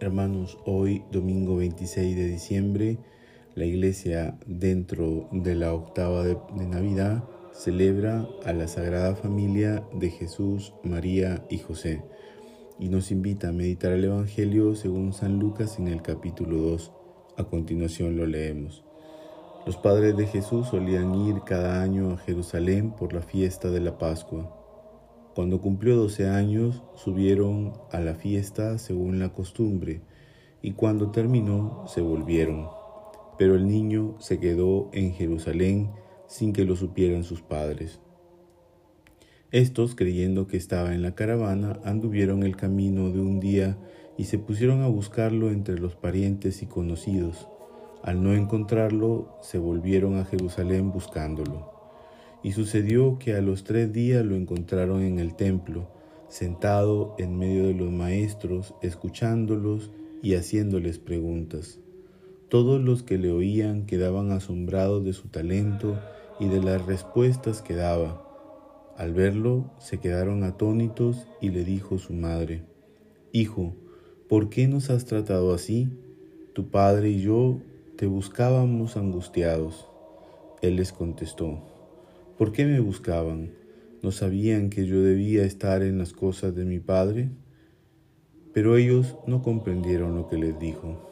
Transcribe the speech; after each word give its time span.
Hermanos, 0.00 0.56
hoy, 0.64 1.04
domingo 1.12 1.56
26 1.56 2.16
de 2.16 2.26
diciembre, 2.26 2.98
la 3.54 3.66
iglesia 3.66 4.38
dentro 4.46 5.28
de 5.30 5.54
la 5.54 5.74
octava 5.74 6.24
de, 6.24 6.38
Navidad 6.66 7.22
celebra 7.52 8.26
a 8.46 8.54
la 8.54 8.66
Sagrada 8.66 9.14
Familia 9.14 9.84
de 9.92 10.08
Jesús, 10.08 10.72
María 10.82 11.44
y 11.50 11.58
José 11.58 12.02
y 12.78 12.88
nos 12.88 13.10
invita 13.10 13.48
a 13.50 13.52
meditar 13.52 13.92
el 13.92 14.04
Evangelio 14.04 14.74
según 14.74 15.12
San 15.12 15.38
Lucas 15.38 15.78
en 15.78 15.88
el 15.88 16.00
capítulo 16.00 16.56
2. 16.56 16.92
A 17.36 17.44
continuación 17.44 18.16
lo 18.16 18.24
leemos. 18.24 18.82
Los 19.66 19.76
padres 19.76 20.16
de 20.16 20.26
Jesús 20.26 20.68
solían 20.68 21.14
ir 21.14 21.42
cada 21.44 21.82
año 21.82 22.12
a 22.12 22.16
Jerusalén 22.16 22.92
por 22.92 23.12
la 23.12 23.20
fiesta 23.20 23.70
de 23.70 23.80
la 23.80 23.98
Pascua. 23.98 24.59
Cuando 25.40 25.62
cumplió 25.62 25.96
doce 25.96 26.28
años, 26.28 26.82
subieron 26.94 27.72
a 27.92 28.00
la 28.00 28.14
fiesta 28.14 28.76
según 28.76 29.18
la 29.18 29.32
costumbre, 29.32 30.02
y 30.60 30.72
cuando 30.72 31.12
terminó, 31.12 31.84
se 31.86 32.02
volvieron. 32.02 32.68
Pero 33.38 33.54
el 33.54 33.66
niño 33.66 34.16
se 34.18 34.38
quedó 34.38 34.90
en 34.92 35.14
Jerusalén 35.14 35.92
sin 36.26 36.52
que 36.52 36.66
lo 36.66 36.76
supieran 36.76 37.24
sus 37.24 37.40
padres. 37.40 38.00
Estos, 39.50 39.94
creyendo 39.94 40.46
que 40.46 40.58
estaba 40.58 40.94
en 40.94 41.00
la 41.00 41.14
caravana, 41.14 41.80
anduvieron 41.86 42.42
el 42.42 42.54
camino 42.54 43.08
de 43.08 43.20
un 43.20 43.40
día 43.40 43.78
y 44.18 44.24
se 44.24 44.36
pusieron 44.36 44.82
a 44.82 44.88
buscarlo 44.88 45.48
entre 45.48 45.78
los 45.78 45.96
parientes 45.96 46.60
y 46.60 46.66
conocidos. 46.66 47.48
Al 48.02 48.22
no 48.22 48.34
encontrarlo, 48.34 49.38
se 49.40 49.56
volvieron 49.56 50.18
a 50.18 50.26
Jerusalén 50.26 50.92
buscándolo. 50.92 51.79
Y 52.42 52.52
sucedió 52.52 53.18
que 53.18 53.34
a 53.34 53.40
los 53.40 53.64
tres 53.64 53.92
días 53.92 54.24
lo 54.24 54.34
encontraron 54.34 55.02
en 55.02 55.18
el 55.18 55.34
templo, 55.34 55.88
sentado 56.28 57.14
en 57.18 57.36
medio 57.36 57.66
de 57.66 57.74
los 57.74 57.90
maestros, 57.90 58.74
escuchándolos 58.82 59.90
y 60.22 60.34
haciéndoles 60.34 60.98
preguntas. 60.98 61.80
Todos 62.48 62.80
los 62.80 63.02
que 63.02 63.18
le 63.18 63.30
oían 63.30 63.86
quedaban 63.86 64.32
asombrados 64.32 65.04
de 65.04 65.12
su 65.12 65.28
talento 65.28 65.98
y 66.40 66.48
de 66.48 66.62
las 66.62 66.84
respuestas 66.86 67.62
que 67.62 67.74
daba. 67.74 68.26
Al 68.96 69.14
verlo, 69.14 69.70
se 69.78 69.98
quedaron 69.98 70.42
atónitos 70.42 71.26
y 71.40 71.50
le 71.50 71.64
dijo 71.64 71.98
su 71.98 72.12
madre, 72.12 72.64
Hijo, 73.32 73.74
¿por 74.28 74.50
qué 74.50 74.66
nos 74.66 74.90
has 74.90 75.04
tratado 75.04 75.54
así? 75.54 75.88
Tu 76.52 76.70
padre 76.70 77.10
y 77.10 77.20
yo 77.20 77.60
te 77.96 78.06
buscábamos 78.06 78.96
angustiados. 78.96 79.86
Él 80.60 80.76
les 80.76 80.92
contestó, 80.92 81.62
¿Por 82.40 82.52
qué 82.52 82.64
me 82.64 82.80
buscaban? 82.80 83.50
¿No 84.02 84.12
sabían 84.12 84.70
que 84.70 84.86
yo 84.86 85.02
debía 85.02 85.44
estar 85.44 85.82
en 85.82 85.98
las 85.98 86.14
cosas 86.14 86.54
de 86.54 86.64
mi 86.64 86.78
Padre? 86.78 87.28
Pero 88.54 88.78
ellos 88.78 89.14
no 89.26 89.42
comprendieron 89.42 90.16
lo 90.16 90.26
que 90.26 90.38
les 90.38 90.58
dijo. 90.58 91.06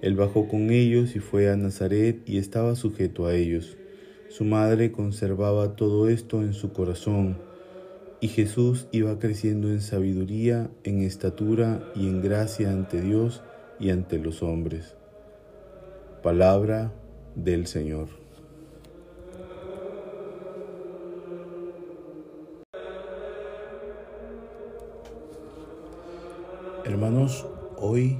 Él 0.00 0.16
bajó 0.16 0.48
con 0.48 0.72
ellos 0.72 1.14
y 1.14 1.20
fue 1.20 1.48
a 1.48 1.56
Nazaret 1.56 2.28
y 2.28 2.38
estaba 2.38 2.74
sujeto 2.74 3.26
a 3.26 3.36
ellos. 3.36 3.76
Su 4.30 4.44
madre 4.44 4.90
conservaba 4.90 5.76
todo 5.76 6.08
esto 6.08 6.42
en 6.42 6.54
su 6.54 6.72
corazón, 6.72 7.38
y 8.20 8.26
Jesús 8.26 8.88
iba 8.90 9.20
creciendo 9.20 9.68
en 9.68 9.80
sabiduría, 9.80 10.72
en 10.82 11.02
estatura 11.02 11.88
y 11.94 12.08
en 12.08 12.20
gracia 12.20 12.72
ante 12.72 13.00
Dios 13.00 13.44
y 13.78 13.90
ante 13.90 14.18
los 14.18 14.42
hombres. 14.42 14.96
Palabra 16.20 16.92
del 17.36 17.68
Señor. 17.68 18.21
Hermanos, 26.92 27.48
hoy 27.78 28.18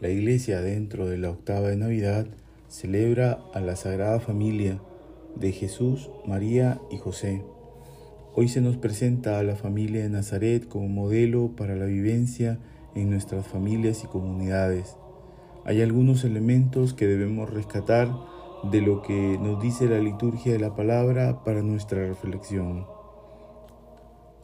la 0.00 0.10
iglesia 0.10 0.60
dentro 0.60 1.08
de 1.08 1.16
la 1.16 1.30
octava 1.30 1.68
de 1.68 1.76
Navidad 1.76 2.26
celebra 2.68 3.38
a 3.54 3.60
la 3.60 3.74
Sagrada 3.74 4.20
Familia 4.20 4.82
de 5.34 5.50
Jesús, 5.52 6.10
María 6.26 6.78
y 6.90 6.98
José. 6.98 7.42
Hoy 8.34 8.48
se 8.48 8.60
nos 8.60 8.76
presenta 8.76 9.38
a 9.38 9.42
la 9.44 9.56
familia 9.56 10.02
de 10.02 10.10
Nazaret 10.10 10.68
como 10.68 10.88
modelo 10.88 11.56
para 11.56 11.74
la 11.74 11.86
vivencia 11.86 12.58
en 12.94 13.08
nuestras 13.08 13.46
familias 13.46 14.04
y 14.04 14.08
comunidades. 14.08 14.98
Hay 15.64 15.80
algunos 15.80 16.22
elementos 16.24 16.92
que 16.92 17.06
debemos 17.06 17.48
rescatar 17.48 18.14
de 18.70 18.82
lo 18.82 19.00
que 19.00 19.38
nos 19.40 19.58
dice 19.62 19.88
la 19.88 20.00
liturgia 20.00 20.52
de 20.52 20.60
la 20.60 20.76
palabra 20.76 21.44
para 21.44 21.62
nuestra 21.62 22.06
reflexión. 22.06 22.84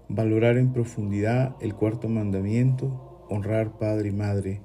Valorar 0.08 0.56
en 0.56 0.72
profundidad 0.72 1.54
el 1.60 1.74
cuarto 1.74 2.08
mandamiento 2.08 3.05
honrar 3.28 3.78
padre 3.78 4.08
y 4.08 4.12
madre. 4.12 4.60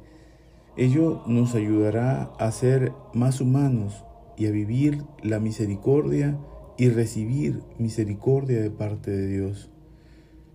Ello 0.78 1.22
nos 1.28 1.56
ayudará 1.56 2.32
a 2.40 2.52
ser 2.52 2.92
más 3.14 3.42
humanos 3.42 4.06
y 4.38 4.48
a 4.48 4.52
vivir 4.52 5.04
la 5.22 5.40
misericordia 5.40 6.38
y 6.78 6.90
recibir 6.90 7.62
misericordia 7.78 8.62
de 8.62 8.72
parte 8.72 9.12
de 9.12 9.28
Dios. 9.28 9.70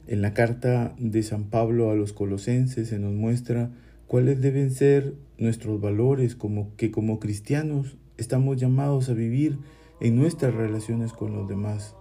En 0.06 0.22
la 0.22 0.34
carta 0.34 0.95
de 0.99 1.22
San 1.22 1.50
Pablo 1.50 1.91
a 1.91 1.95
los 1.95 2.12
colosenses 2.12 2.89
se 2.89 2.99
nos 2.99 3.12
muestra 3.12 3.71
cuáles 4.06 4.41
deben 4.41 4.71
ser 4.71 5.15
nuestros 5.39 5.81
valores 5.81 6.37
como 6.37 6.75
que 6.77 6.91
como 6.91 7.19
cristianos 7.21 7.97
estamos 8.16 8.56
llamados 8.56 9.09
a 9.09 9.15
vivir 9.15 9.59
en 10.00 10.16
nuestras 10.16 10.55
relaciones 10.55 11.12
con 11.12 11.34
los 11.34 11.49
demás. 11.49 11.95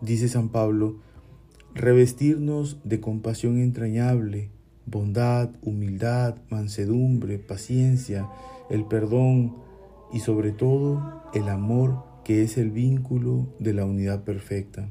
Dice 0.00 0.28
San 0.28 0.50
Pablo, 0.50 1.00
revestirnos 1.74 2.80
de 2.84 3.00
compasión 3.00 3.58
entrañable, 3.58 4.50
bondad, 4.90 5.50
humildad, 5.62 6.36
mansedumbre, 6.50 7.38
paciencia, 7.38 8.28
el 8.70 8.84
perdón 8.84 9.56
y 10.12 10.20
sobre 10.20 10.52
todo 10.52 11.22
el 11.34 11.48
amor 11.48 12.04
que 12.24 12.42
es 12.42 12.58
el 12.58 12.70
vínculo 12.70 13.46
de 13.58 13.74
la 13.74 13.84
unidad 13.84 14.24
perfecta. 14.24 14.88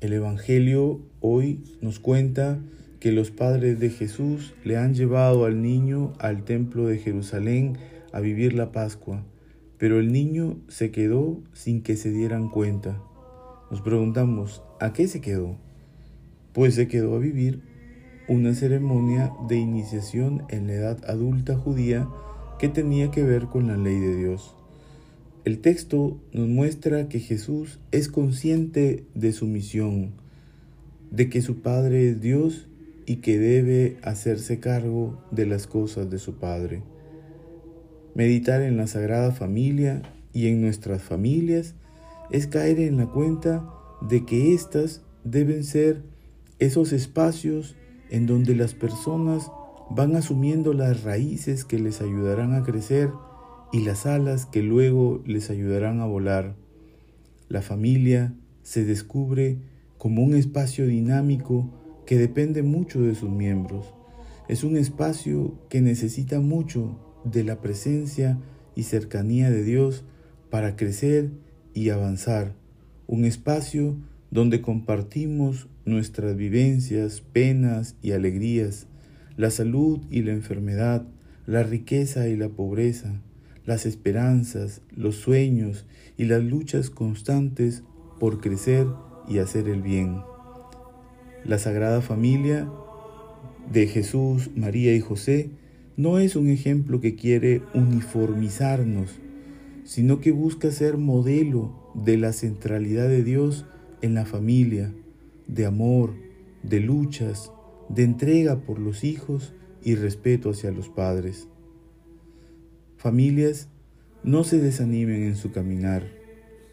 El 0.00 0.12
Evangelio 0.12 1.00
hoy 1.20 1.64
nos 1.80 1.98
cuenta 1.98 2.58
que 3.00 3.12
los 3.12 3.30
padres 3.30 3.78
de 3.78 3.90
Jesús 3.90 4.54
le 4.64 4.76
han 4.76 4.94
llevado 4.94 5.44
al 5.44 5.62
niño 5.62 6.12
al 6.18 6.44
templo 6.44 6.86
de 6.86 6.98
Jerusalén 6.98 7.78
a 8.12 8.20
vivir 8.20 8.52
la 8.52 8.72
Pascua, 8.72 9.22
pero 9.78 10.00
el 10.00 10.12
niño 10.12 10.56
se 10.68 10.90
quedó 10.90 11.40
sin 11.52 11.82
que 11.82 11.96
se 11.96 12.10
dieran 12.10 12.48
cuenta. 12.48 13.00
Nos 13.70 13.80
preguntamos, 13.80 14.62
¿a 14.80 14.92
qué 14.92 15.06
se 15.08 15.20
quedó? 15.20 15.56
Pues 16.52 16.74
se 16.74 16.88
quedó 16.88 17.14
a 17.14 17.18
vivir 17.18 17.62
una 18.28 18.54
ceremonia 18.54 19.32
de 19.48 19.56
iniciación 19.56 20.44
en 20.50 20.66
la 20.66 20.74
edad 20.74 21.10
adulta 21.10 21.56
judía 21.56 22.08
que 22.58 22.68
tenía 22.68 23.10
que 23.10 23.22
ver 23.22 23.46
con 23.46 23.68
la 23.68 23.76
ley 23.76 23.98
de 23.98 24.16
Dios. 24.16 24.54
El 25.44 25.60
texto 25.60 26.20
nos 26.32 26.46
muestra 26.46 27.08
que 27.08 27.20
Jesús 27.20 27.78
es 27.90 28.08
consciente 28.08 29.06
de 29.14 29.32
su 29.32 29.46
misión, 29.46 30.12
de 31.10 31.30
que 31.30 31.40
su 31.40 31.62
Padre 31.62 32.10
es 32.10 32.20
Dios 32.20 32.68
y 33.06 33.16
que 33.16 33.38
debe 33.38 33.96
hacerse 34.02 34.60
cargo 34.60 35.18
de 35.30 35.46
las 35.46 35.66
cosas 35.66 36.10
de 36.10 36.18
su 36.18 36.34
Padre. 36.34 36.82
Meditar 38.14 38.60
en 38.60 38.76
la 38.76 38.88
Sagrada 38.88 39.32
Familia 39.32 40.02
y 40.34 40.48
en 40.48 40.60
nuestras 40.60 41.00
familias 41.00 41.74
es 42.30 42.46
caer 42.46 42.78
en 42.80 42.98
la 42.98 43.06
cuenta 43.06 43.64
de 44.02 44.26
que 44.26 44.52
éstas 44.52 45.00
deben 45.24 45.64
ser 45.64 46.02
esos 46.58 46.92
espacios 46.92 47.74
en 48.10 48.26
donde 48.26 48.54
las 48.54 48.74
personas 48.74 49.50
van 49.90 50.16
asumiendo 50.16 50.72
las 50.72 51.02
raíces 51.02 51.64
que 51.64 51.78
les 51.78 52.00
ayudarán 52.00 52.54
a 52.54 52.62
crecer 52.62 53.10
y 53.72 53.80
las 53.80 54.06
alas 54.06 54.46
que 54.46 54.62
luego 54.62 55.22
les 55.26 55.50
ayudarán 55.50 56.00
a 56.00 56.06
volar. 56.06 56.56
La 57.48 57.62
familia 57.62 58.34
se 58.62 58.84
descubre 58.84 59.58
como 59.96 60.22
un 60.22 60.34
espacio 60.34 60.86
dinámico 60.86 61.70
que 62.06 62.18
depende 62.18 62.62
mucho 62.62 63.00
de 63.02 63.14
sus 63.14 63.30
miembros. 63.30 63.94
Es 64.48 64.64
un 64.64 64.76
espacio 64.76 65.58
que 65.68 65.80
necesita 65.80 66.40
mucho 66.40 66.98
de 67.24 67.44
la 67.44 67.60
presencia 67.60 68.38
y 68.74 68.84
cercanía 68.84 69.50
de 69.50 69.62
Dios 69.62 70.04
para 70.50 70.76
crecer 70.76 71.30
y 71.74 71.90
avanzar. 71.90 72.54
Un 73.06 73.24
espacio 73.24 73.96
donde 74.30 74.60
compartimos 74.60 75.68
nuestras 75.84 76.36
vivencias, 76.36 77.20
penas 77.20 77.96
y 78.02 78.12
alegrías, 78.12 78.86
la 79.36 79.50
salud 79.50 80.00
y 80.10 80.22
la 80.22 80.32
enfermedad, 80.32 81.06
la 81.46 81.62
riqueza 81.62 82.28
y 82.28 82.36
la 82.36 82.48
pobreza, 82.48 83.22
las 83.64 83.86
esperanzas, 83.86 84.82
los 84.94 85.16
sueños 85.16 85.86
y 86.16 86.24
las 86.24 86.42
luchas 86.42 86.90
constantes 86.90 87.82
por 88.18 88.40
crecer 88.40 88.86
y 89.28 89.38
hacer 89.38 89.68
el 89.68 89.82
bien. 89.82 90.20
La 91.44 91.58
Sagrada 91.58 92.00
Familia 92.00 92.68
de 93.72 93.86
Jesús, 93.86 94.50
María 94.56 94.94
y 94.94 95.00
José 95.00 95.50
no 95.96 96.18
es 96.18 96.36
un 96.36 96.48
ejemplo 96.48 97.00
que 97.00 97.14
quiere 97.14 97.62
uniformizarnos, 97.74 99.10
sino 99.84 100.20
que 100.20 100.32
busca 100.32 100.70
ser 100.70 100.96
modelo 100.96 101.92
de 101.94 102.16
la 102.18 102.32
centralidad 102.32 103.08
de 103.08 103.24
Dios 103.24 103.66
en 104.02 104.14
la 104.14 104.24
familia, 104.24 104.92
de 105.46 105.66
amor, 105.66 106.14
de 106.62 106.80
luchas, 106.80 107.52
de 107.88 108.04
entrega 108.04 108.60
por 108.60 108.78
los 108.78 109.04
hijos 109.04 109.54
y 109.82 109.94
respeto 109.94 110.50
hacia 110.50 110.70
los 110.70 110.88
padres. 110.88 111.48
Familias, 112.96 113.68
no 114.24 114.44
se 114.44 114.58
desanimen 114.58 115.22
en 115.22 115.36
su 115.36 115.52
caminar. 115.52 116.04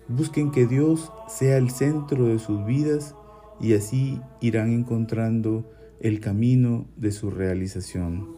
Busquen 0.07 0.51
que 0.51 0.65
Dios 0.65 1.11
sea 1.27 1.57
el 1.57 1.69
centro 1.69 2.25
de 2.25 2.39
sus 2.39 2.65
vidas 2.65 3.15
y 3.59 3.73
así 3.73 4.19
irán 4.41 4.71
encontrando 4.71 5.71
el 5.99 6.19
camino 6.19 6.85
de 6.97 7.11
su 7.11 7.29
realización. 7.29 8.35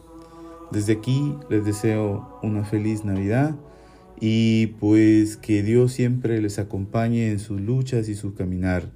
Desde 0.70 0.92
aquí 0.92 1.34
les 1.48 1.64
deseo 1.64 2.38
una 2.42 2.64
feliz 2.64 3.04
Navidad 3.04 3.56
y 4.20 4.68
pues 4.78 5.36
que 5.36 5.62
Dios 5.62 5.92
siempre 5.92 6.40
les 6.40 6.58
acompañe 6.58 7.30
en 7.30 7.38
sus 7.38 7.60
luchas 7.60 8.08
y 8.08 8.14
su 8.14 8.34
caminar. 8.34 8.90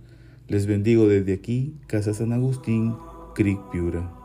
Les 0.49 0.67
bendigo 0.67 1.09
desde 1.09 1.35
aquí, 1.35 1.75
Casa 1.87 2.15
San 2.15 2.33
Agustín, 2.33 2.95
Creek 3.35 3.59
Piura. 3.71 4.22